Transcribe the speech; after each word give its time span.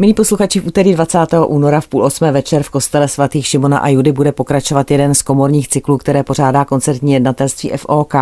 Milí 0.00 0.14
posluchači, 0.14 0.60
v 0.60 0.66
úterý 0.66 0.94
20. 0.94 1.18
února 1.46 1.80
v 1.80 1.88
půl 1.88 2.04
osmé 2.04 2.32
večer 2.32 2.62
v 2.62 2.70
kostele 2.70 3.08
svatých 3.08 3.46
Šimona 3.46 3.78
a 3.78 3.88
Judy 3.88 4.12
bude 4.12 4.32
pokračovat 4.32 4.90
jeden 4.90 5.14
z 5.14 5.22
komorních 5.22 5.68
cyklů, 5.68 5.98
které 5.98 6.22
pořádá 6.22 6.64
koncertní 6.64 7.12
jednatelství 7.12 7.70
FOK. 7.76 8.14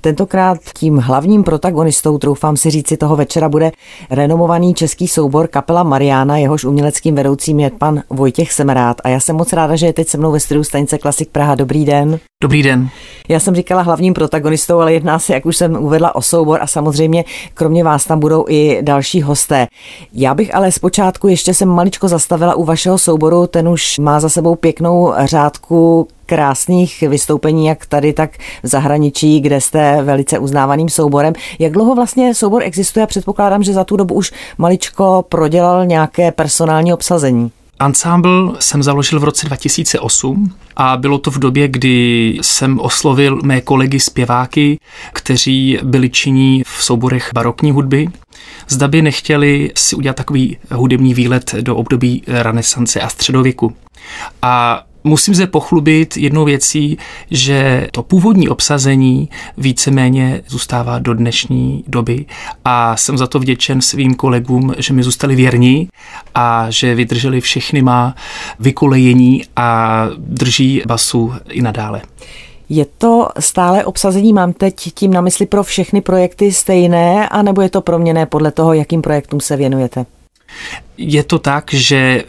Tentokrát 0.00 0.58
tím 0.74 0.96
hlavním 0.96 1.44
protagonistou, 1.44 2.18
troufám 2.18 2.56
si 2.56 2.70
říci, 2.70 2.96
toho 2.96 3.16
večera 3.16 3.48
bude 3.48 3.72
renomovaný 4.10 4.74
český 4.74 5.08
soubor 5.08 5.48
kapela 5.48 5.82
Mariana, 5.82 6.36
jehož 6.36 6.64
uměleckým 6.64 7.14
vedoucím 7.14 7.60
je 7.60 7.70
pan 7.70 8.02
Vojtěch 8.10 8.52
Semerát. 8.52 8.96
A 9.04 9.08
já 9.08 9.20
jsem 9.20 9.36
moc 9.36 9.52
ráda, 9.52 9.76
že 9.76 9.86
je 9.86 9.92
teď 9.92 10.08
se 10.08 10.18
mnou 10.18 10.32
ve 10.32 10.40
studiu 10.40 10.64
stanice 10.64 10.98
Klasik 10.98 11.30
Praha. 11.30 11.54
Dobrý 11.54 11.84
den. 11.84 12.18
Dobrý 12.42 12.62
den. 12.62 12.88
Já 13.28 13.40
jsem 13.40 13.54
říkala 13.54 13.82
hlavním 13.82 14.14
protagonistou, 14.14 14.78
ale 14.78 14.92
jedná 14.92 15.18
se, 15.18 15.34
jak 15.34 15.46
už 15.46 15.56
jsem 15.56 15.76
uvedla, 15.76 16.14
o 16.14 16.22
soubor 16.22 16.62
a 16.62 16.66
samozřejmě 16.66 17.24
kromě 17.54 17.84
vás 17.84 18.04
tam 18.04 18.20
budou 18.20 18.44
i 18.48 18.78
další 18.82 19.22
hosté. 19.22 19.66
Já 20.12 20.34
bych 20.34 20.54
ale 20.54 20.72
zpočátku 20.72 21.19
ještě 21.28 21.54
jsem 21.54 21.68
maličko 21.68 22.08
zastavila 22.08 22.54
u 22.54 22.64
vašeho 22.64 22.98
souboru, 22.98 23.46
ten 23.46 23.68
už 23.68 23.98
má 23.98 24.20
za 24.20 24.28
sebou 24.28 24.54
pěknou 24.54 25.14
řádku 25.24 26.08
krásných 26.26 27.00
vystoupení, 27.08 27.66
jak 27.66 27.86
tady, 27.86 28.12
tak 28.12 28.30
v 28.62 28.66
zahraničí, 28.66 29.40
kde 29.40 29.60
jste 29.60 30.02
velice 30.02 30.38
uznávaným 30.38 30.88
souborem. 30.88 31.34
Jak 31.58 31.72
dlouho 31.72 31.94
vlastně 31.94 32.34
soubor 32.34 32.62
existuje? 32.62 33.06
Předpokládám, 33.06 33.62
že 33.62 33.72
za 33.72 33.84
tu 33.84 33.96
dobu 33.96 34.14
už 34.14 34.32
maličko 34.58 35.24
prodělal 35.28 35.86
nějaké 35.86 36.32
personální 36.32 36.92
obsazení. 36.92 37.50
Ansámbl 37.80 38.56
jsem 38.58 38.82
založil 38.82 39.20
v 39.20 39.24
roce 39.24 39.46
2008 39.46 40.52
a 40.76 40.96
bylo 40.96 41.18
to 41.18 41.30
v 41.30 41.38
době, 41.38 41.68
kdy 41.68 42.38
jsem 42.42 42.80
oslovil 42.80 43.40
mé 43.42 43.60
kolegy 43.60 44.00
zpěváky, 44.00 44.78
kteří 45.12 45.78
byli 45.82 46.10
činí 46.10 46.62
v 46.66 46.84
souborech 46.84 47.30
barokní 47.34 47.72
hudby. 47.72 48.08
Zda 48.70 48.88
by 48.88 49.02
nechtěli 49.02 49.72
si 49.76 49.96
udělat 49.96 50.16
takový 50.16 50.56
hudební 50.70 51.14
výlet 51.14 51.54
do 51.60 51.76
období 51.76 52.22
renesance 52.26 53.00
a 53.00 53.08
středověku. 53.08 53.76
A 54.42 54.84
Musím 55.04 55.34
se 55.34 55.46
pochlubit 55.46 56.16
jednou 56.16 56.44
věcí, 56.44 56.98
že 57.30 57.88
to 57.92 58.02
původní 58.02 58.48
obsazení 58.48 59.28
víceméně 59.58 60.42
zůstává 60.48 60.98
do 60.98 61.14
dnešní 61.14 61.84
doby 61.88 62.26
a 62.64 62.96
jsem 62.96 63.18
za 63.18 63.26
to 63.26 63.38
vděčen 63.38 63.80
svým 63.80 64.14
kolegům, 64.14 64.74
že 64.78 64.94
mi 64.94 65.02
zůstali 65.02 65.36
věrní 65.36 65.88
a 66.34 66.66
že 66.70 66.94
vydrželi 66.94 67.40
všechny 67.40 67.82
má 67.82 68.14
vykolejení 68.58 69.42
a 69.56 70.06
drží 70.18 70.82
basu 70.86 71.32
i 71.48 71.62
nadále. 71.62 72.02
Je 72.72 72.86
to 72.98 73.28
stále 73.38 73.84
obsazení, 73.84 74.32
mám 74.32 74.52
teď 74.52 74.74
tím 74.94 75.12
na 75.12 75.20
mysli 75.20 75.46
pro 75.46 75.62
všechny 75.62 76.00
projekty 76.00 76.52
stejné, 76.52 77.28
anebo 77.28 77.62
je 77.62 77.70
to 77.70 77.80
proměné 77.80 78.26
podle 78.26 78.50
toho, 78.50 78.72
jakým 78.72 79.02
projektům 79.02 79.40
se 79.40 79.56
věnujete? 79.56 80.06
Je 80.98 81.22
to 81.22 81.38
tak, 81.38 81.74
že 81.74 82.24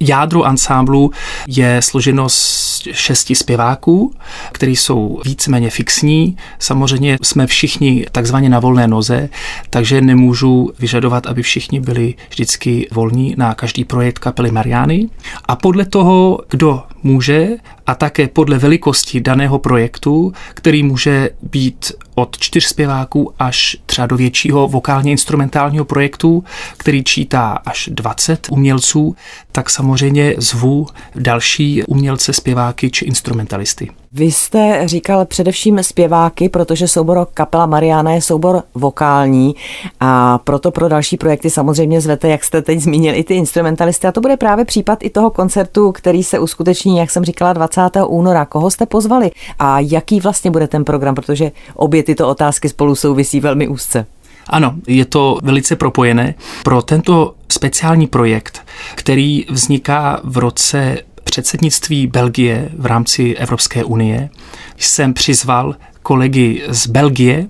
Jádro 0.00 0.42
ansámblu 0.42 1.10
je 1.48 1.82
složeno 1.82 2.28
z 2.28 2.82
šesti 2.92 3.34
zpěváků, 3.34 4.14
kteří 4.52 4.76
jsou 4.76 5.20
víceméně 5.24 5.70
fixní. 5.70 6.36
Samozřejmě 6.58 7.18
jsme 7.22 7.46
všichni 7.46 8.06
takzvaně 8.12 8.48
na 8.48 8.60
volné 8.60 8.88
noze, 8.88 9.28
takže 9.70 10.00
nemůžu 10.00 10.72
vyžadovat, 10.78 11.26
aby 11.26 11.42
všichni 11.42 11.80
byli 11.80 12.14
vždycky 12.30 12.88
volní 12.92 13.34
na 13.38 13.54
každý 13.54 13.84
projekt 13.84 14.18
kapely 14.18 14.50
Mariány. 14.50 15.08
A 15.44 15.56
podle 15.56 15.84
toho, 15.84 16.40
kdo 16.50 16.82
může 17.04 17.48
a 17.86 17.94
také 17.94 18.28
podle 18.28 18.58
velikosti 18.58 19.20
daného 19.20 19.58
projektu, 19.58 20.32
který 20.54 20.82
může 20.82 21.30
být 21.42 21.92
od 22.14 22.38
čtyř 22.38 22.64
zpěváků 22.64 23.32
až 23.38 23.76
třeba 23.86 24.06
do 24.06 24.16
většího 24.16 24.68
vokálně 24.68 25.10
instrumentálního 25.10 25.84
projektu, 25.84 26.44
který 26.76 27.04
čítá 27.04 27.50
až 27.66 27.88
20 27.92 28.46
umělců, 28.50 29.16
tak 29.52 29.70
samozřejmě 29.70 30.34
zvu 30.38 30.86
další 31.14 31.84
umělce, 31.84 32.32
zpěváky 32.32 32.90
či 32.90 33.04
instrumentalisty. 33.04 33.90
Vy 34.16 34.24
jste 34.24 34.82
říkal 34.84 35.24
především 35.24 35.82
zpěváky, 35.82 36.48
protože 36.48 36.88
soubor 36.88 37.26
Kapela 37.34 37.66
Mariana 37.66 38.12
je 38.12 38.22
soubor 38.22 38.62
vokální 38.74 39.54
a 40.00 40.38
proto 40.38 40.70
pro 40.70 40.88
další 40.88 41.16
projekty 41.16 41.50
samozřejmě 41.50 42.00
zvete, 42.00 42.28
jak 42.28 42.44
jste 42.44 42.62
teď 42.62 42.80
zmínil, 42.80 43.14
i 43.14 43.24
ty 43.24 43.34
instrumentalisty. 43.34 44.06
A 44.06 44.12
to 44.12 44.20
bude 44.20 44.36
právě 44.36 44.64
případ 44.64 44.98
i 45.02 45.10
toho 45.10 45.30
koncertu, 45.30 45.92
který 45.92 46.24
se 46.24 46.38
uskuteční, 46.38 46.98
jak 46.98 47.10
jsem 47.10 47.24
říkala, 47.24 47.52
20. 47.52 47.80
února. 48.06 48.44
Koho 48.44 48.70
jste 48.70 48.86
pozvali 48.86 49.30
a 49.58 49.80
jaký 49.80 50.20
vlastně 50.20 50.50
bude 50.50 50.68
ten 50.68 50.84
program, 50.84 51.14
protože 51.14 51.52
obě 51.74 52.02
tyto 52.02 52.28
otázky 52.28 52.68
spolu 52.68 52.94
souvisí 52.94 53.40
velmi 53.40 53.68
úzce. 53.68 54.06
Ano, 54.46 54.74
je 54.86 55.04
to 55.04 55.38
velice 55.42 55.76
propojené. 55.76 56.34
Pro 56.62 56.82
tento 56.82 57.34
speciální 57.52 58.06
projekt, 58.06 58.60
který 58.94 59.46
vzniká 59.50 60.20
v 60.24 60.38
roce 60.38 60.98
předsednictví 61.34 62.06
Belgie 62.06 62.68
v 62.78 62.86
rámci 62.86 63.34
Evropské 63.34 63.84
unie 63.84 64.30
jsem 64.78 65.14
přizval 65.14 65.76
kolegy 66.02 66.62
z 66.68 66.86
Belgie. 66.86 67.48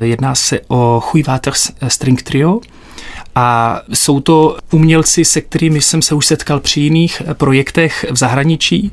Jedná 0.00 0.34
se 0.34 0.60
o 0.68 1.02
Huivater 1.10 1.52
String 1.88 2.22
Trio, 2.22 2.60
a 3.34 3.80
jsou 3.94 4.20
to 4.20 4.56
umělci, 4.72 5.24
se 5.24 5.40
kterými 5.40 5.80
jsem 5.80 6.02
se 6.02 6.14
už 6.14 6.26
setkal 6.26 6.60
při 6.60 6.80
jiných 6.80 7.22
projektech 7.32 8.06
v 8.10 8.16
zahraničí. 8.16 8.92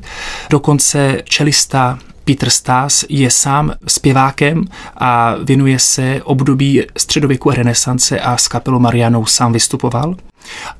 Dokonce 0.50 1.22
čelista 1.24 1.98
Peter 2.24 2.50
Stas 2.50 3.04
je 3.08 3.30
sám 3.30 3.72
zpěvákem 3.86 4.64
a 4.96 5.34
věnuje 5.42 5.78
se 5.78 6.20
období 6.24 6.82
středověku 6.96 7.50
a 7.50 7.54
renesance 7.54 8.20
a 8.20 8.36
s 8.36 8.48
kapelou 8.48 8.78
Marianou 8.78 9.26
sám 9.26 9.52
vystupoval 9.52 10.16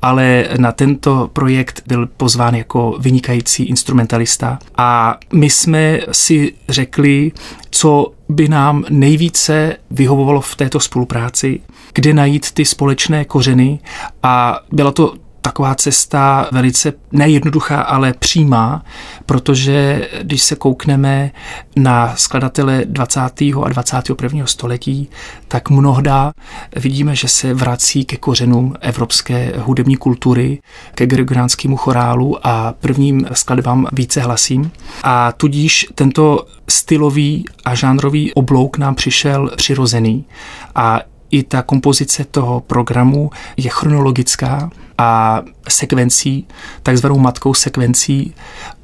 ale 0.02 0.48
na 0.56 0.72
tento 0.72 1.30
projekt 1.32 1.82
byl 1.86 2.06
pozván 2.06 2.54
jako 2.54 2.96
vynikající 2.98 3.64
instrumentalista. 3.64 4.58
A 4.76 5.18
my 5.32 5.50
jsme 5.50 6.00
si 6.12 6.54
řekli, 6.68 7.32
co 7.70 8.12
by 8.28 8.48
nám 8.48 8.84
nejvíce 8.90 9.76
vyhovovalo 9.90 10.40
v 10.40 10.56
této 10.56 10.80
spolupráci, 10.80 11.60
kde 11.94 12.14
najít 12.14 12.52
ty 12.52 12.64
společné 12.64 13.24
kořeny. 13.24 13.78
A 14.22 14.60
byla 14.72 14.92
to 14.92 15.14
taková 15.42 15.74
cesta 15.74 16.48
velice 16.52 16.92
nejednoduchá, 17.12 17.80
ale 17.82 18.12
přímá, 18.12 18.84
protože 19.26 20.08
když 20.22 20.42
se 20.42 20.56
koukneme 20.56 21.30
na 21.76 22.16
skladatele 22.16 22.82
20. 22.84 23.20
a 23.64 23.68
21. 23.68 24.46
století, 24.46 25.08
tak 25.48 25.70
mnohda 25.70 26.32
vidíme, 26.76 27.16
že 27.16 27.28
se 27.28 27.54
vrací 27.54 28.04
ke 28.04 28.16
kořenům 28.16 28.74
evropské 28.80 29.52
hudební 29.58 29.96
kultury, 29.96 30.58
ke 30.94 31.06
gregoriánskému 31.06 31.76
chorálu 31.76 32.46
a 32.46 32.74
prvním 32.80 33.26
skladbám 33.32 33.86
více 33.92 34.20
hlasím. 34.20 34.70
A 35.02 35.32
tudíž 35.32 35.86
tento 35.94 36.46
stylový 36.68 37.44
a 37.64 37.74
žánrový 37.74 38.34
oblouk 38.34 38.78
nám 38.78 38.94
přišel 38.94 39.50
přirozený. 39.56 40.24
A 40.74 41.00
i 41.32 41.42
ta 41.42 41.62
kompozice 41.62 42.24
toho 42.24 42.60
programu 42.60 43.30
je 43.56 43.70
chronologická 43.70 44.70
a 44.98 45.42
sekvencí, 45.68 46.46
takzvanou 46.82 47.18
matkou 47.18 47.54
sekvencí, 47.54 48.34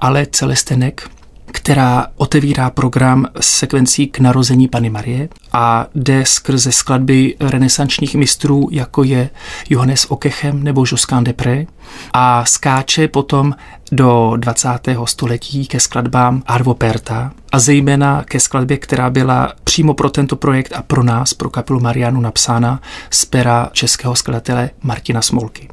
ale 0.01 0.27
celestenek, 0.27 1.11
která 1.53 2.07
otevírá 2.17 2.71
program 2.71 3.27
sekvencí 3.41 4.07
k 4.07 4.19
narození 4.19 4.69
Pany 4.69 4.91
Marie 4.91 5.29
a 5.53 5.87
jde 5.95 6.27
skrze 6.27 6.73
skladby 6.73 7.37
renesančních 7.41 8.15
mistrů, 8.15 8.69
jako 8.73 9.03
je 9.03 9.31
Johannes 9.71 10.07
Okechem 10.09 10.65
nebo 10.65 10.85
Josquin 10.93 11.25
Depré 11.25 11.67
a 12.13 12.45
skáče 12.45 13.09
potom 13.09 13.55
do 13.93 14.33
20. 14.37 14.69
století 15.05 15.67
ke 15.67 15.81
skladbám 15.81 16.43
Arvo 16.47 16.75
Perta 16.75 17.33
a 17.53 17.59
zejména 17.59 18.25
ke 18.25 18.41
skladbě, 18.41 18.77
která 18.77 19.11
byla 19.11 19.53
přímo 19.65 19.95
pro 19.95 20.11
tento 20.11 20.37
projekt 20.37 20.73
a 20.73 20.83
pro 20.83 21.03
nás, 21.03 21.35
pro 21.35 21.51
kapelu 21.51 21.81
Marianu 21.81 22.21
napsána 22.21 22.81
z 23.11 23.25
pera 23.25 23.71
českého 23.73 24.17
skladatele 24.17 24.71
Martina 24.83 25.23
Smolky. 25.23 25.69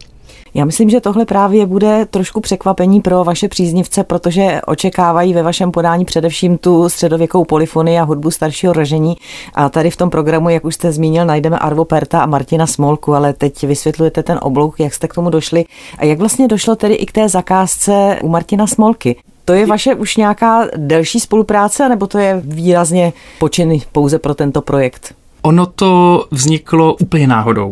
Já 0.57 0.65
myslím, 0.65 0.89
že 0.89 1.01
tohle 1.01 1.25
právě 1.25 1.65
bude 1.65 2.05
trošku 2.05 2.41
překvapení 2.41 3.01
pro 3.01 3.23
vaše 3.23 3.47
příznivce, 3.47 4.03
protože 4.03 4.61
očekávají 4.67 5.33
ve 5.33 5.43
vašem 5.43 5.71
podání 5.71 6.05
především 6.05 6.57
tu 6.57 6.89
středověkou 6.89 7.45
polifonii 7.45 7.99
a 7.99 8.03
hudbu 8.03 8.31
staršího 8.31 8.73
ražení. 8.73 9.17
A 9.53 9.69
tady 9.69 9.89
v 9.89 9.97
tom 9.97 10.09
programu, 10.09 10.49
jak 10.49 10.65
už 10.65 10.75
jste 10.75 10.91
zmínil, 10.91 11.25
najdeme 11.25 11.59
Arvo 11.59 11.85
Perta 11.85 12.21
a 12.21 12.25
Martina 12.25 12.67
Smolku, 12.67 13.13
ale 13.13 13.33
teď 13.33 13.63
vysvětlujete 13.63 14.23
ten 14.23 14.39
oblouk, 14.41 14.79
jak 14.79 14.93
jste 14.93 15.07
k 15.07 15.13
tomu 15.13 15.29
došli 15.29 15.65
a 15.97 16.05
jak 16.05 16.19
vlastně 16.19 16.47
došlo 16.47 16.75
tedy 16.75 16.93
i 16.93 17.05
k 17.05 17.11
té 17.11 17.29
zakázce 17.29 18.19
u 18.23 18.27
Martina 18.27 18.67
Smolky. 18.67 19.15
To 19.45 19.53
je 19.53 19.65
vaše 19.65 19.95
už 19.95 20.17
nějaká 20.17 20.67
delší 20.77 21.19
spolupráce, 21.19 21.89
nebo 21.89 22.07
to 22.07 22.17
je 22.17 22.41
výrazně 22.45 23.13
počin 23.39 23.79
pouze 23.91 24.19
pro 24.19 24.35
tento 24.35 24.61
projekt? 24.61 25.15
Ono 25.45 25.65
to 25.65 26.25
vzniklo 26.31 26.95
úplně 26.95 27.27
náhodou. 27.27 27.71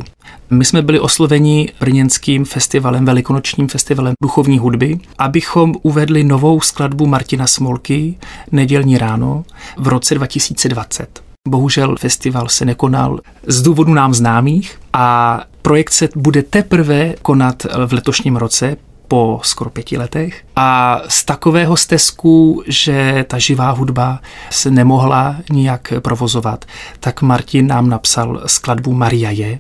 My 0.50 0.66
jsme 0.66 0.82
byli 0.82 1.00
osloveni 1.00 1.70
brněnským 1.80 2.46
festivalem, 2.46 3.06
velikonočním 3.06 3.68
festivalem 3.68 4.14
duchovní 4.24 4.60
hudby, 4.60 5.00
abychom 5.18 5.74
uvedli 5.82 6.24
novou 6.24 6.62
skladbu 6.62 7.06
Martina 7.06 7.48
Smolky 7.48 8.18
Nedělní 8.52 8.98
ráno 8.98 9.44
v 9.78 9.88
roce 9.88 10.16
2020. 10.16 11.24
Bohužel 11.48 11.96
festival 12.00 12.50
se 12.50 12.66
nekonal 12.66 13.20
z 13.48 13.62
důvodu 13.62 13.94
nám 13.94 14.14
známých 14.14 14.80
a 14.94 15.40
projekt 15.62 15.92
se 15.92 16.10
bude 16.16 16.44
teprve 16.44 17.14
konat 17.22 17.64
v 17.86 17.94
letošním 17.94 18.36
roce, 18.36 18.78
po 19.14 19.40
skoro 19.44 19.70
pěti 19.70 19.98
letech. 19.98 20.44
A 20.56 21.02
z 21.08 21.26
takového 21.26 21.78
stezku, 21.78 22.64
že 22.68 23.26
ta 23.28 23.38
živá 23.38 23.72
hudba 23.72 24.20
se 24.50 24.72
nemohla 24.72 25.36
nijak 25.52 25.94
provozovat, 26.00 26.66
tak 27.00 27.22
Martin 27.22 27.68
nám 27.68 27.90
napsal 27.90 28.42
skladbu 28.46 28.94
Maria 28.94 29.32
je. 29.32 29.58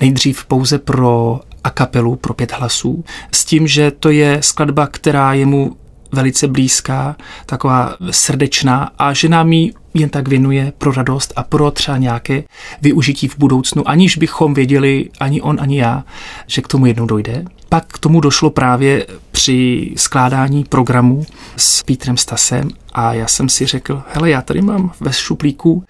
Nejdřív 0.00 0.44
pouze 0.44 0.78
pro 0.78 1.40
a 1.64 1.70
kapelu 1.70 2.16
pro 2.16 2.34
pět 2.34 2.52
hlasů, 2.52 3.04
s 3.32 3.44
tím, 3.44 3.66
že 3.66 3.90
to 3.90 4.10
je 4.10 4.38
skladba, 4.42 4.86
která 4.86 5.32
je 5.32 5.46
mu 5.46 5.76
velice 6.12 6.48
blízká, 6.48 7.16
taková 7.46 7.96
srdečná 8.10 8.90
a 8.98 9.12
že 9.12 9.28
nám 9.28 9.52
ji 9.52 9.72
jen 9.94 10.08
tak 10.08 10.28
věnuje 10.28 10.72
pro 10.78 10.92
radost 10.92 11.32
a 11.36 11.42
pro 11.42 11.70
třeba 11.70 11.98
nějaké 11.98 12.42
využití 12.82 13.28
v 13.28 13.38
budoucnu, 13.38 13.88
aniž 13.88 14.16
bychom 14.16 14.54
věděli, 14.54 15.10
ani 15.20 15.40
on, 15.40 15.56
ani 15.60 15.78
já, 15.78 16.04
že 16.46 16.62
k 16.62 16.68
tomu 16.68 16.86
jednou 16.86 17.06
dojde. 17.06 17.44
Pak 17.74 17.86
k 17.86 17.98
tomu 17.98 18.20
došlo 18.20 18.50
právě 18.50 19.06
při 19.30 19.90
skládání 19.96 20.64
programu 20.64 21.26
s 21.56 21.82
Pítrem 21.82 22.16
Stasem 22.16 22.68
a 22.92 23.14
já 23.14 23.26
jsem 23.26 23.48
si 23.48 23.66
řekl, 23.66 24.02
hele, 24.12 24.30
já 24.30 24.42
tady 24.42 24.62
mám 24.62 24.92
ve 25.00 25.12
šuplíku 25.12 25.84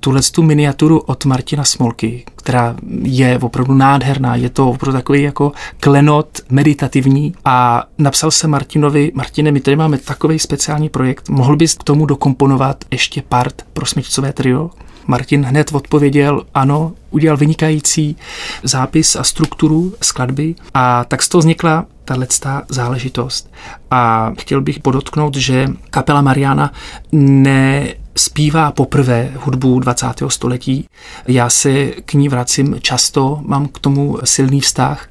tuhle 0.00 0.20
tu 0.32 0.42
miniaturu 0.42 0.98
od 0.98 1.24
Martina 1.24 1.64
Smolky, 1.64 2.24
která 2.36 2.76
je 3.02 3.38
opravdu 3.38 3.74
nádherná, 3.74 4.36
je 4.36 4.50
to 4.50 4.68
opravdu 4.68 4.98
takový 4.98 5.22
jako 5.22 5.52
klenot 5.80 6.28
meditativní 6.50 7.34
a 7.44 7.84
napsal 7.98 8.30
se 8.30 8.48
Martinovi, 8.48 9.12
Martine, 9.14 9.52
my 9.52 9.60
tady 9.60 9.76
máme 9.76 9.98
takový 9.98 10.38
speciální 10.38 10.88
projekt, 10.88 11.28
mohl 11.28 11.56
bys 11.56 11.74
k 11.74 11.84
tomu 11.84 12.06
dokomponovat 12.06 12.84
ještě 12.90 13.22
part 13.22 13.62
pro 13.72 13.86
smyčcové 13.86 14.32
trio? 14.32 14.70
Martin 15.10 15.42
hned 15.44 15.72
odpověděl 15.72 16.42
ano, 16.54 16.92
udělal 17.10 17.36
vynikající 17.36 18.16
zápis 18.62 19.16
a 19.16 19.24
strukturu 19.24 19.94
skladby 20.02 20.54
a 20.74 21.04
tak 21.04 21.22
z 21.22 21.28
toho 21.28 21.40
vznikla 21.40 21.86
tato 22.04 22.50
záležitost. 22.68 23.52
A 23.90 24.32
chtěl 24.40 24.60
bych 24.60 24.78
podotknout, 24.78 25.36
že 25.36 25.68
kapela 25.90 26.22
Mariana 26.22 26.72
ne 27.12 27.88
zpívá 28.16 28.72
poprvé 28.72 29.32
hudbu 29.36 29.80
20. 29.80 30.06
století. 30.28 30.86
Já 31.28 31.50
se 31.50 31.86
k 31.86 32.14
ní 32.14 32.28
vracím 32.28 32.76
často, 32.80 33.40
mám 33.42 33.68
k 33.68 33.78
tomu 33.78 34.18
silný 34.24 34.60
vztah. 34.60 35.08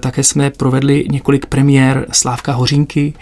Také 0.00 0.22
jsme 0.22 0.50
provedli 0.50 1.06
několik 1.10 1.46
premiér 1.46 2.06
Slávka 2.12 2.52
Hořínky. 2.52 3.14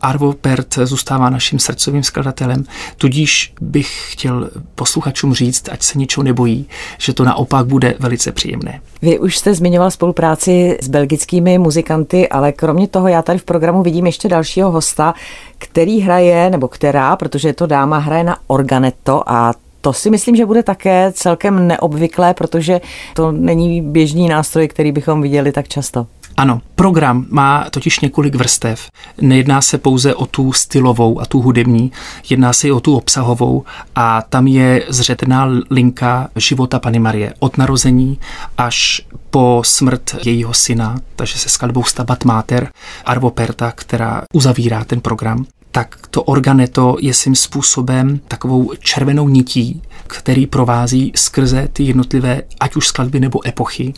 Arvo 0.00 0.32
Pert 0.32 0.74
zůstává 0.84 1.30
naším 1.30 1.58
srdcovým 1.58 2.02
skladatelem, 2.02 2.64
tudíž 2.96 3.52
bych 3.60 4.12
chtěl 4.12 4.50
posluchačům 4.74 5.34
říct, 5.34 5.68
ať 5.68 5.82
se 5.82 5.98
ničeho 5.98 6.24
nebojí, 6.24 6.68
že 6.98 7.12
to 7.12 7.24
naopak 7.24 7.66
bude 7.66 7.94
velice 7.98 8.32
příjemné. 8.32 8.80
Vy 9.02 9.18
už 9.18 9.38
jste 9.38 9.54
zmiňoval 9.54 9.90
spolupráci 9.90 10.78
s 10.82 10.88
belgickými 10.88 11.58
muzikanty, 11.58 12.28
ale 12.28 12.52
kromě 12.52 12.88
toho 12.88 13.08
já 13.08 13.22
tady 13.22 13.38
v 13.38 13.44
programu 13.44 13.82
vidím 13.82 14.06
ještě 14.06 14.28
dalšího 14.28 14.70
hosta, 14.70 15.14
který 15.58 16.00
hraje, 16.00 16.50
nebo 16.50 16.68
která, 16.68 17.16
protože 17.16 17.48
je 17.48 17.52
to 17.52 17.66
dáma, 17.66 17.98
hraje 17.98 18.24
na 18.24 18.36
organeto 18.46 19.22
a 19.26 19.54
to 19.80 19.92
si 19.92 20.10
myslím, 20.10 20.36
že 20.36 20.46
bude 20.46 20.62
také 20.62 21.12
celkem 21.14 21.68
neobvyklé, 21.68 22.34
protože 22.34 22.80
to 23.14 23.32
není 23.32 23.82
běžný 23.82 24.28
nástroj, 24.28 24.68
který 24.68 24.92
bychom 24.92 25.22
viděli 25.22 25.52
tak 25.52 25.68
často. 25.68 26.06
Ano, 26.36 26.60
program 26.74 27.26
má 27.30 27.66
totiž 27.70 28.00
několik 28.00 28.34
vrstev. 28.34 28.88
Nejedná 29.20 29.62
se 29.62 29.78
pouze 29.78 30.14
o 30.14 30.26
tu 30.26 30.52
stylovou 30.52 31.20
a 31.20 31.26
tu 31.26 31.40
hudební, 31.40 31.92
jedná 32.30 32.52
se 32.52 32.68
i 32.68 32.72
o 32.72 32.80
tu 32.80 32.96
obsahovou 32.96 33.64
a 33.94 34.22
tam 34.22 34.46
je 34.46 34.84
zřetená 34.88 35.48
linka 35.70 36.28
života 36.36 36.78
Pany 36.78 36.98
Marie 36.98 37.34
od 37.38 37.58
narození 37.58 38.18
až 38.58 39.02
po 39.30 39.62
smrt 39.64 40.16
jejího 40.24 40.54
syna, 40.54 40.96
takže 41.16 41.38
se 41.38 41.48
skladbou 41.48 41.84
Stabat 41.84 42.24
Mater 42.24 42.68
Arvo 43.04 43.30
Perta, 43.30 43.72
která 43.72 44.22
uzavírá 44.32 44.84
ten 44.84 45.00
program 45.00 45.46
tak 45.76 45.96
to 46.10 46.22
organeto 46.22 46.96
je 47.00 47.14
svým 47.14 47.34
způsobem 47.34 48.20
takovou 48.28 48.72
červenou 48.80 49.28
nití, 49.28 49.82
který 50.06 50.46
provází 50.46 51.12
skrze 51.16 51.68
ty 51.72 51.82
jednotlivé, 51.82 52.42
ať 52.60 52.76
už 52.76 52.86
skladby 52.86 53.20
nebo 53.20 53.48
epochy. 53.48 53.94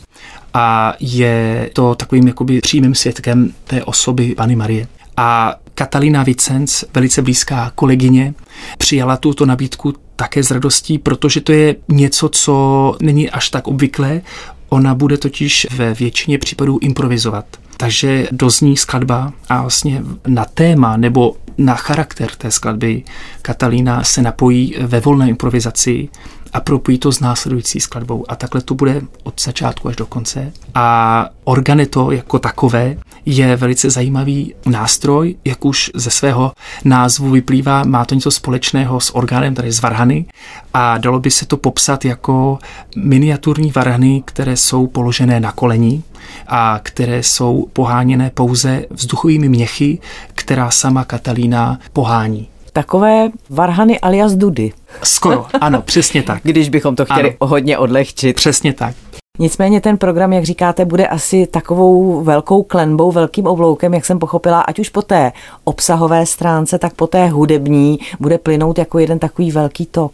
A 0.53 0.93
je 0.99 1.69
to 1.73 1.95
takovým 1.95 2.27
jakoby 2.27 2.61
přímým 2.61 2.95
svědkem 2.95 3.53
té 3.63 3.83
osoby 3.83 4.35
Pany 4.37 4.55
Marie. 4.55 4.87
A 5.17 5.55
Katalina 5.75 6.23
Vicenc, 6.23 6.83
velice 6.93 7.21
blízká 7.21 7.71
kolegyně, 7.75 8.33
přijala 8.77 9.17
tuto 9.17 9.45
nabídku 9.45 9.93
také 10.15 10.43
s 10.43 10.51
radostí, 10.51 10.97
protože 10.97 11.41
to 11.41 11.51
je 11.51 11.75
něco, 11.87 12.29
co 12.29 12.95
není 13.01 13.29
až 13.29 13.49
tak 13.49 13.67
obvyklé. 13.67 14.21
Ona 14.69 14.95
bude 14.95 15.17
totiž 15.17 15.67
ve 15.75 15.93
většině 15.93 16.37
případů 16.37 16.79
improvizovat. 16.81 17.45
Takže 17.79 18.27
dozní 18.31 18.77
skladba 18.77 19.33
a 19.49 19.61
vlastně 19.61 20.03
na 20.27 20.45
téma 20.45 20.97
nebo 20.97 21.35
na 21.57 21.75
charakter 21.75 22.29
té 22.37 22.51
skladby 22.51 23.03
Katalína 23.41 24.03
se 24.03 24.21
napojí 24.21 24.75
ve 24.81 24.99
volné 24.99 25.29
improvizaci 25.29 26.09
a 26.53 26.59
propojí 26.59 26.97
to 26.97 27.11
s 27.11 27.19
následující 27.19 27.79
skladbou. 27.79 28.25
A 28.27 28.35
takhle 28.35 28.61
to 28.61 28.73
bude 28.73 29.01
od 29.23 29.41
začátku 29.41 29.87
až 29.87 29.95
do 29.95 30.05
konce. 30.05 30.53
A 30.75 31.29
organeto 31.43 32.11
jako 32.11 32.39
takové 32.39 32.97
je 33.25 33.55
velice 33.55 33.89
zajímavý 33.89 34.53
nástroj, 34.65 35.35
jak 35.45 35.65
už 35.65 35.91
ze 35.95 36.09
svého 36.09 36.51
názvu 36.85 37.29
vyplývá, 37.29 37.83
má 37.83 38.05
to 38.05 38.15
něco 38.15 38.31
společného 38.31 38.99
s 38.99 39.15
orgánem, 39.15 39.55
tady 39.55 39.71
z 39.71 39.81
varhany 39.81 40.25
a 40.73 40.97
dalo 40.97 41.19
by 41.19 41.31
se 41.31 41.45
to 41.45 41.57
popsat 41.57 42.05
jako 42.05 42.59
miniaturní 42.95 43.71
varhany, 43.71 44.23
které 44.25 44.57
jsou 44.57 44.87
položené 44.87 45.39
na 45.39 45.51
kolení 45.51 46.03
a 46.47 46.79
které 46.83 47.23
jsou 47.23 47.67
poháněné 47.73 48.31
pouze 48.33 48.85
vzduchovými 48.89 49.49
měchy, 49.49 49.99
která 50.35 50.71
sama 50.71 51.03
Katalína 51.03 51.79
pohání. 51.93 52.47
Takové 52.73 53.29
varhany 53.49 53.99
alias 53.99 54.33
dudy. 54.33 54.73
Skoro, 55.03 55.47
ano, 55.61 55.81
přesně 55.81 56.23
tak. 56.23 56.39
Když 56.43 56.69
bychom 56.69 56.95
to 56.95 57.05
chtěli 57.05 57.29
ano. 57.29 57.49
hodně 57.49 57.77
odlehčit. 57.77 58.35
Přesně 58.35 58.73
tak. 58.73 58.95
Nicméně 59.39 59.81
ten 59.81 59.97
program, 59.97 60.33
jak 60.33 60.43
říkáte, 60.43 60.85
bude 60.85 61.07
asi 61.07 61.47
takovou 61.47 62.23
velkou 62.23 62.63
klenbou, 62.63 63.11
velkým 63.11 63.47
obloukem, 63.47 63.93
jak 63.93 64.05
jsem 64.05 64.19
pochopila, 64.19 64.61
ať 64.61 64.79
už 64.79 64.89
po 64.89 65.01
té 65.01 65.31
obsahové 65.63 66.25
stránce, 66.25 66.79
tak 66.79 66.93
po 66.93 67.07
té 67.07 67.27
hudební, 67.27 67.99
bude 68.19 68.37
plynout 68.37 68.77
jako 68.77 68.99
jeden 68.99 69.19
takový 69.19 69.51
velký 69.51 69.85
tok. 69.85 70.13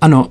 Ano, 0.00 0.26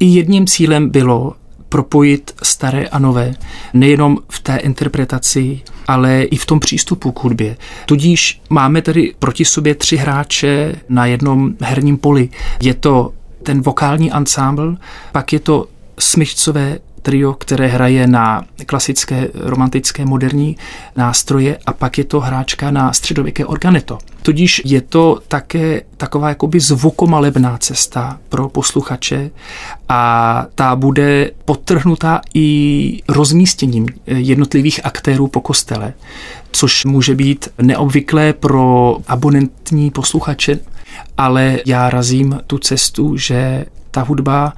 jedním 0.00 0.46
cílem 0.46 0.90
bylo 0.90 1.32
propojit 1.68 2.34
staré 2.42 2.88
a 2.88 2.98
nové, 2.98 3.34
nejenom 3.74 4.18
v 4.28 4.40
té 4.40 4.56
interpretaci, 4.56 5.60
ale 5.88 6.22
i 6.22 6.36
v 6.36 6.46
tom 6.46 6.60
přístupu 6.60 7.12
k 7.12 7.24
hudbě. 7.24 7.56
Tudíž 7.86 8.40
máme 8.50 8.82
tady 8.82 9.14
proti 9.18 9.44
sobě 9.44 9.74
tři 9.74 9.96
hráče 9.96 10.74
na 10.88 11.06
jednom 11.06 11.54
herním 11.60 11.96
poli. 11.96 12.28
Je 12.62 12.74
to 12.74 13.12
ten 13.42 13.62
vokální 13.62 14.12
ansámbl, 14.12 14.76
pak 15.12 15.32
je 15.32 15.40
to 15.40 15.66
smyčcové 15.98 16.78
trio, 17.02 17.32
které 17.32 17.66
hraje 17.66 18.06
na 18.06 18.44
klasické, 18.66 19.28
romantické, 19.34 20.04
moderní 20.04 20.56
nástroje 20.96 21.58
a 21.66 21.72
pak 21.72 21.98
je 21.98 22.04
to 22.04 22.20
hráčka 22.20 22.70
na 22.70 22.92
středověké 22.92 23.46
organeto. 23.46 23.98
Tudíž 24.22 24.62
je 24.64 24.80
to 24.80 25.18
také 25.28 25.82
taková 25.96 26.28
jakoby 26.28 26.60
zvukomalebná 26.60 27.58
cesta 27.58 28.18
pro 28.28 28.48
posluchače 28.48 29.30
a 29.88 30.46
ta 30.54 30.76
bude 30.76 31.30
podtrhnutá 31.44 32.20
i 32.34 32.98
rozmístěním 33.08 33.86
jednotlivých 34.06 34.86
aktérů 34.86 35.26
po 35.26 35.40
kostele, 35.40 35.92
což 36.52 36.84
může 36.84 37.14
být 37.14 37.48
neobvyklé 37.62 38.32
pro 38.32 38.96
abonentní 39.08 39.90
posluchače, 39.90 40.58
ale 41.18 41.58
já 41.66 41.90
razím 41.90 42.40
tu 42.46 42.58
cestu, 42.58 43.16
že 43.16 43.64
ta 43.90 44.02
hudba 44.02 44.52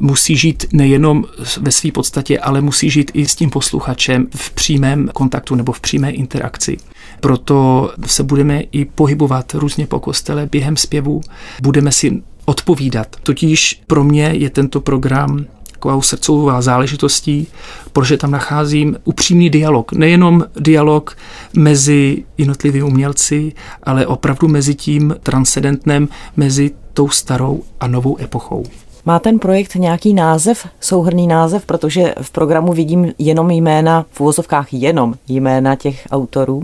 musí 0.00 0.36
žít 0.36 0.66
nejenom 0.72 1.24
ve 1.60 1.72
své 1.72 1.92
podstatě, 1.92 2.38
ale 2.38 2.60
musí 2.60 2.90
žít 2.90 3.10
i 3.14 3.26
s 3.26 3.34
tím 3.34 3.50
posluchačem 3.50 4.26
v 4.36 4.50
přímém 4.50 5.08
kontaktu 5.14 5.54
nebo 5.54 5.72
v 5.72 5.80
přímé 5.80 6.10
interakci. 6.10 6.76
Proto 7.20 7.90
se 8.06 8.22
budeme 8.22 8.60
i 8.60 8.84
pohybovat 8.84 9.54
různě 9.54 9.86
po 9.86 10.00
kostele 10.00 10.48
během 10.52 10.76
zpěvu, 10.76 11.20
budeme 11.62 11.92
si 11.92 12.22
odpovídat. 12.44 13.16
Totiž 13.22 13.82
pro 13.86 14.04
mě 14.04 14.24
je 14.34 14.50
tento 14.50 14.80
program 14.80 15.44
takovou 15.72 16.02
srdcovou 16.02 16.50
záležitostí, 16.62 17.46
protože 17.92 18.16
tam 18.16 18.30
nacházím 18.30 18.96
upřímný 19.04 19.50
dialog. 19.50 19.92
Nejenom 19.92 20.44
dialog 20.60 21.16
mezi 21.54 22.24
jednotlivými 22.38 22.82
umělci, 22.82 23.52
ale 23.82 24.06
opravdu 24.06 24.48
mezi 24.48 24.74
tím 24.74 25.14
transcendentnem, 25.22 26.08
mezi 26.36 26.70
tou 26.92 27.08
starou 27.08 27.62
a 27.80 27.86
novou 27.86 28.20
epochou. 28.20 28.64
Má 29.08 29.18
ten 29.18 29.38
projekt 29.38 29.74
nějaký 29.74 30.14
název, 30.14 30.66
souhrný 30.80 31.26
název, 31.26 31.66
protože 31.66 32.14
v 32.22 32.30
programu 32.30 32.72
vidím 32.72 33.12
jenom 33.18 33.50
jména, 33.50 34.06
v 34.10 34.20
uvozovkách 34.20 34.72
jenom 34.72 35.14
jména 35.28 35.76
těch 35.76 36.06
autorů? 36.10 36.62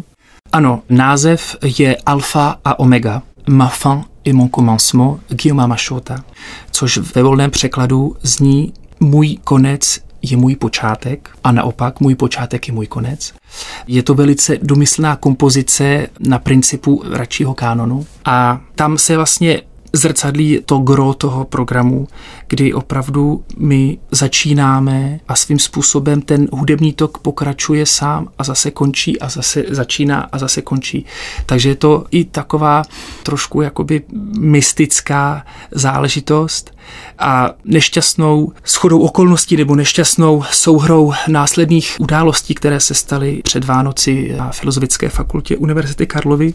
Ano, 0.53 0.83
název 0.89 1.57
je 1.79 1.97
Alfa 2.07 2.57
a 2.65 2.79
Omega. 2.79 3.23
Ma 3.49 3.69
fin 3.69 4.05
et 4.27 4.33
mon 4.33 4.49
commencement 4.49 5.21
Guillaume 5.29 5.67
Machota, 5.67 6.25
což 6.71 6.99
ve 6.99 7.23
volném 7.23 7.51
překladu 7.51 8.17
zní 8.23 8.73
můj 9.01 9.37
konec 9.45 10.01
je 10.23 10.37
můj 10.37 10.57
počátek 10.57 11.31
a 11.45 11.53
naopak 11.53 12.01
můj 12.01 12.15
počátek 12.15 12.69
je 12.69 12.75
můj 12.75 12.87
konec. 12.87 13.33
Je 13.87 14.03
to 14.03 14.15
velice 14.15 14.59
domyslná 14.63 15.17
kompozice 15.17 16.07
na 16.21 16.39
principu 16.39 17.03
radšího 17.11 17.55
kánonu 17.55 18.07
a 18.25 18.61
tam 18.75 18.99
se 18.99 19.17
vlastně 19.17 19.63
zrcadlí 19.93 20.61
to 20.67 20.79
gro 20.79 21.15
toho 21.15 21.45
programu, 21.45 22.09
kdy 22.49 22.75
opravdu 22.75 23.45
my 23.57 23.99
začínáme 24.11 25.21
a 25.29 25.37
svým 25.37 25.59
způsobem 25.59 26.23
ten 26.23 26.49
hudební 26.53 26.93
tok 26.93 27.19
pokračuje 27.19 27.87
sám 27.87 28.29
a 28.39 28.45
zase 28.45 28.71
končí 28.71 29.21
a 29.21 29.29
zase 29.29 29.65
začíná 29.69 30.29
a 30.33 30.39
zase 30.39 30.63
končí. 30.63 31.07
Takže 31.47 31.69
je 31.69 31.75
to 31.75 32.05
i 32.11 32.25
taková 32.25 32.83
trošku 33.23 33.61
jakoby 33.61 34.03
mystická 34.39 35.45
záležitost 35.71 36.75
a 37.19 37.51
nešťastnou 37.65 38.53
schodou 38.65 39.01
okolností 39.01 39.57
nebo 39.57 39.75
nešťastnou 39.75 40.45
souhrou 40.51 41.13
následných 41.29 41.97
událostí, 42.01 42.55
které 42.55 42.81
se 42.81 42.95
staly 42.95 43.41
před 43.45 43.65
Vánoci 43.65 44.35
na 44.37 44.53
Filozofické 44.53 45.09
fakultě 45.09 45.57
Univerzity 45.57 46.07
Karlovy, 46.07 46.55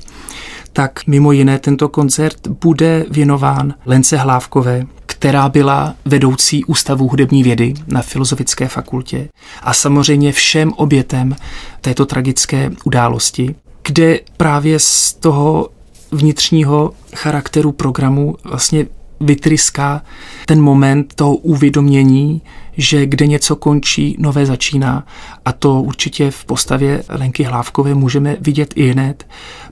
tak 0.77 1.07
mimo 1.07 1.31
jiné 1.31 1.59
tento 1.59 1.89
koncert 1.89 2.47
bude 2.47 3.05
věnován 3.11 3.73
Lence 3.85 4.17
Hlávkové, 4.17 4.85
která 5.05 5.49
byla 5.49 5.95
vedoucí 6.05 6.65
Ústavu 6.65 7.07
hudební 7.07 7.43
vědy 7.43 7.73
na 7.87 8.01
Filozofické 8.01 8.67
fakultě 8.67 9.29
a 9.61 9.73
samozřejmě 9.73 10.31
všem 10.31 10.73
obětem 10.73 11.35
této 11.81 12.05
tragické 12.05 12.71
události, 12.83 13.55
kde 13.83 14.19
právě 14.37 14.79
z 14.79 15.13
toho 15.13 15.69
vnitřního 16.11 16.93
charakteru 17.15 17.71
programu 17.71 18.35
vlastně 18.43 18.85
vytryská 19.19 20.01
ten 20.45 20.61
moment 20.61 21.13
toho 21.15 21.35
uvědomění, 21.35 22.41
že 22.77 23.05
kde 23.05 23.27
něco 23.27 23.55
končí, 23.55 24.15
nové 24.19 24.45
začíná. 24.45 25.07
A 25.45 25.51
to 25.51 25.81
určitě 25.81 26.31
v 26.31 26.45
postavě 26.45 27.03
Lenky 27.09 27.43
Hlávkové 27.43 27.93
můžeme 27.93 28.37
vidět 28.39 28.73
i 28.75 28.89
hned, 28.89 29.27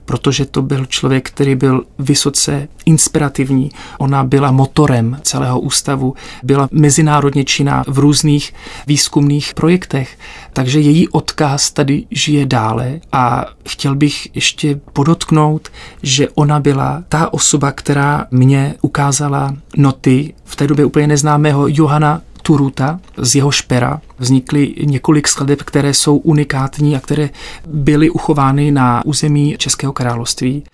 protože 0.06 0.46
to 0.46 0.62
byl 0.62 0.86
člověk, 0.86 1.28
který 1.28 1.54
byl 1.54 1.84
vysoce 1.98 2.68
inspirativní. 2.86 3.70
Ona 3.98 4.24
byla 4.24 4.50
motorem 4.50 5.18
celého 5.22 5.60
ústavu, 5.60 6.14
byla 6.42 6.68
mezinárodně 6.70 7.44
činná 7.44 7.84
v 7.86 7.98
různých 7.98 8.54
výzkumných 8.86 9.54
projektech, 9.54 10.18
takže 10.52 10.80
její 10.80 11.08
odkaz 11.08 11.70
tady 11.70 12.04
žije 12.10 12.46
dále 12.46 13.00
a 13.12 13.46
chtěl 13.68 13.94
bych 13.94 14.28
ještě 14.36 14.80
podotknout, 14.92 15.68
že 16.02 16.28
ona 16.34 16.60
byla 16.60 17.02
ta 17.08 17.32
osoba, 17.32 17.72
která 17.72 18.26
mě 18.30 18.74
ukázala 18.80 19.56
noty 19.76 20.34
v 20.44 20.56
té 20.56 20.66
době 20.66 20.84
úplně 20.84 21.06
neznámého 21.06 21.66
Johana 21.68 22.20
Turuta, 22.46 23.00
z 23.16 23.34
jeho 23.34 23.50
špera 23.50 24.00
vznikly 24.18 24.74
několik 24.84 25.28
skladeb, 25.28 25.62
které 25.62 25.94
jsou 25.94 26.16
unikátní 26.16 26.96
a 26.96 27.00
které 27.00 27.30
byly 27.66 28.10
uchovány 28.10 28.70
na 28.70 29.02
území 29.04 29.54
Českého 29.58 29.92
království, 29.92 30.64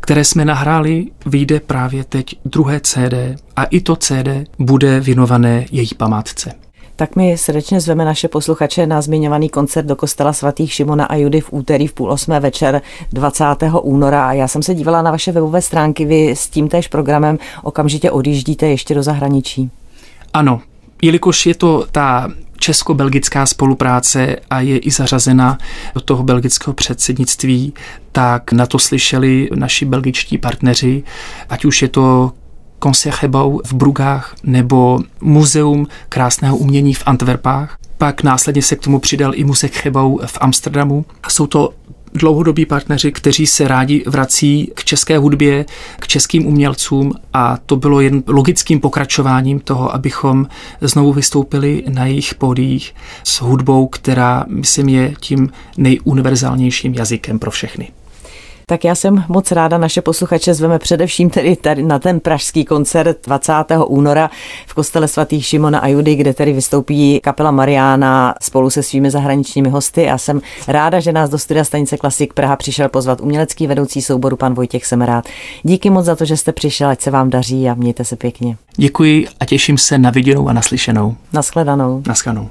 které 0.00 0.24
jsme 0.24 0.44
nahráli, 0.44 1.06
vyjde 1.26 1.60
právě 1.60 2.04
teď 2.04 2.38
druhé 2.44 2.80
CD 2.80 3.14
a 3.56 3.64
i 3.64 3.80
to 3.80 3.96
CD 3.96 4.28
bude 4.58 5.00
věnované 5.00 5.66
její 5.70 5.90
památce. 5.96 6.52
Tak 6.96 7.16
my 7.16 7.38
srdečně 7.38 7.80
zveme 7.80 8.04
naše 8.04 8.28
posluchače 8.28 8.86
na 8.86 9.00
zmiňovaný 9.00 9.48
koncert 9.48 9.86
do 9.86 9.96
kostela 9.96 10.32
svatých 10.32 10.72
Šimona 10.72 11.04
a 11.04 11.14
Judy 11.14 11.40
v 11.40 11.52
úterý 11.52 11.86
v 11.86 11.92
půl 11.92 12.12
osmé 12.12 12.40
večer 12.40 12.82
20. 13.12 13.44
února. 13.82 14.28
A 14.28 14.32
já 14.32 14.48
jsem 14.48 14.62
se 14.62 14.74
dívala 14.74 15.02
na 15.02 15.10
vaše 15.10 15.32
webové 15.32 15.62
stránky, 15.62 16.04
vy 16.04 16.30
s 16.30 16.48
tím 16.48 16.68
též 16.68 16.88
programem 16.88 17.38
okamžitě 17.62 18.10
odjíždíte 18.10 18.66
ještě 18.66 18.94
do 18.94 19.02
zahraničí. 19.02 19.70
Ano, 20.32 20.60
jelikož 21.02 21.46
je 21.46 21.54
to 21.54 21.86
ta 21.92 22.28
česko-belgická 22.58 23.46
spolupráce 23.46 24.36
a 24.50 24.60
je 24.60 24.78
i 24.78 24.90
zařazena 24.90 25.58
do 25.94 26.00
toho 26.00 26.22
belgického 26.22 26.74
předsednictví, 26.74 27.74
tak 28.12 28.52
na 28.52 28.66
to 28.66 28.78
slyšeli 28.78 29.48
naši 29.54 29.84
belgičtí 29.84 30.38
partneři, 30.38 31.02
ať 31.48 31.64
už 31.64 31.82
je 31.82 31.88
to 31.88 32.32
Concert 32.82 33.18
v 33.64 33.72
Brugách 33.72 34.34
nebo 34.42 35.00
Muzeum 35.20 35.86
krásného 36.08 36.56
umění 36.56 36.94
v 36.94 37.02
Antwerpách. 37.06 37.78
Pak 37.98 38.22
následně 38.22 38.62
se 38.62 38.76
k 38.76 38.80
tomu 38.80 38.98
přidal 38.98 39.32
i 39.34 39.44
Musek 39.44 39.74
Chebou 39.74 40.20
v 40.26 40.38
Amsterdamu. 40.40 41.04
Jsou 41.28 41.46
to 41.46 41.74
dlouhodobí 42.14 42.66
partneři, 42.66 43.12
kteří 43.12 43.46
se 43.46 43.68
rádi 43.68 44.04
vrací 44.06 44.70
k 44.74 44.84
české 44.84 45.18
hudbě, 45.18 45.64
k 46.00 46.06
českým 46.06 46.46
umělcům 46.46 47.12
a 47.32 47.58
to 47.66 47.76
bylo 47.76 48.00
jen 48.00 48.22
logickým 48.26 48.80
pokračováním 48.80 49.60
toho, 49.60 49.94
abychom 49.94 50.46
znovu 50.80 51.12
vystoupili 51.12 51.84
na 51.88 52.06
jejich 52.06 52.34
pódiích 52.34 52.94
s 53.24 53.40
hudbou, 53.40 53.86
která, 53.86 54.44
myslím, 54.48 54.88
je 54.88 55.14
tím 55.20 55.50
nejuniverzálnějším 55.76 56.94
jazykem 56.94 57.38
pro 57.38 57.50
všechny. 57.50 57.88
Tak 58.68 58.84
já 58.84 58.94
jsem 58.94 59.24
moc 59.28 59.52
ráda, 59.52 59.78
naše 59.78 60.02
posluchače 60.02 60.54
zveme 60.54 60.78
především 60.78 61.30
tedy 61.30 61.56
tady 61.56 61.82
na 61.82 61.98
ten 61.98 62.20
pražský 62.20 62.64
koncert 62.64 63.16
20. 63.26 63.52
února 63.86 64.30
v 64.66 64.74
kostele 64.74 65.08
svatých 65.08 65.46
Šimona 65.46 65.78
a 65.78 65.86
Judy, 65.86 66.14
kde 66.14 66.34
tedy 66.34 66.52
vystoupí 66.52 67.20
kapela 67.20 67.50
Mariána 67.50 68.34
spolu 68.42 68.70
se 68.70 68.82
svými 68.82 69.10
zahraničními 69.10 69.68
hosty 69.68 70.10
a 70.10 70.18
jsem 70.18 70.40
ráda, 70.68 71.00
že 71.00 71.12
nás 71.12 71.30
do 71.30 71.38
studia 71.38 71.64
stanice 71.64 71.96
Klasik 71.96 72.32
Praha 72.32 72.56
přišel 72.56 72.88
pozvat 72.88 73.20
umělecký 73.20 73.66
vedoucí 73.66 74.02
souboru 74.02 74.36
pan 74.36 74.54
Vojtěch 74.54 74.86
Semerát. 74.86 75.24
Díky 75.62 75.90
moc 75.90 76.04
za 76.04 76.16
to, 76.16 76.24
že 76.24 76.36
jste 76.36 76.52
přišel, 76.52 76.88
ať 76.88 77.00
se 77.00 77.10
vám 77.10 77.30
daří 77.30 77.68
a 77.68 77.74
mějte 77.74 78.04
se 78.04 78.16
pěkně. 78.16 78.56
Děkuji 78.76 79.28
a 79.40 79.44
těším 79.44 79.78
se 79.78 79.98
na 79.98 80.10
viděnou 80.10 80.48
a 80.48 80.52
naslyšenou. 80.52 81.16
Naschledanou. 81.32 82.02
Naschledanou. 82.06 82.50